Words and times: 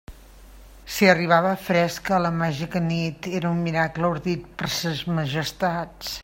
Si 0.93 1.09
arribava 1.09 1.51
fresca 1.65 2.15
a 2.17 2.21
la 2.27 2.31
màgica 2.39 2.81
nit, 2.87 3.29
era 3.41 3.53
un 3.57 3.63
miracle 3.67 4.11
ordit 4.17 4.49
per 4.63 4.71
Ses 4.79 5.05
Majestats. 5.21 6.19